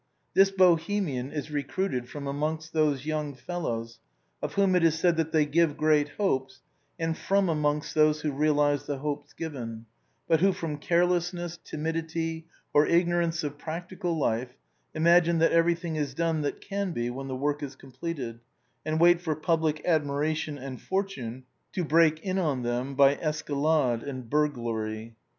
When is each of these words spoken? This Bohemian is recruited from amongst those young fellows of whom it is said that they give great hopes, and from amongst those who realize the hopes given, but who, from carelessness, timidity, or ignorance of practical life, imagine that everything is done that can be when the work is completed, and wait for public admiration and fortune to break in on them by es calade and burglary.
This 0.33 0.49
Bohemian 0.49 1.31
is 1.31 1.51
recruited 1.51 2.09
from 2.09 2.25
amongst 2.25 2.73
those 2.73 3.05
young 3.05 3.35
fellows 3.35 3.99
of 4.41 4.55
whom 4.55 4.75
it 4.75 4.83
is 4.83 4.97
said 4.97 5.15
that 5.17 5.31
they 5.31 5.45
give 5.45 5.77
great 5.77 6.09
hopes, 6.17 6.61
and 6.97 7.15
from 7.15 7.47
amongst 7.49 7.93
those 7.93 8.21
who 8.21 8.31
realize 8.31 8.87
the 8.87 8.97
hopes 8.97 9.31
given, 9.33 9.85
but 10.27 10.39
who, 10.39 10.53
from 10.53 10.77
carelessness, 10.79 11.59
timidity, 11.63 12.47
or 12.73 12.87
ignorance 12.87 13.43
of 13.43 13.59
practical 13.59 14.17
life, 14.17 14.49
imagine 14.95 15.37
that 15.37 15.51
everything 15.51 15.97
is 15.97 16.15
done 16.15 16.41
that 16.41 16.61
can 16.61 16.93
be 16.93 17.11
when 17.11 17.27
the 17.27 17.35
work 17.35 17.61
is 17.61 17.75
completed, 17.75 18.39
and 18.83 18.99
wait 18.99 19.21
for 19.21 19.35
public 19.35 19.85
admiration 19.85 20.57
and 20.57 20.81
fortune 20.81 21.43
to 21.73 21.83
break 21.85 22.19
in 22.21 22.39
on 22.39 22.63
them 22.63 22.95
by 22.95 23.13
es 23.21 23.43
calade 23.43 24.01
and 24.01 24.31
burglary. 24.31 25.15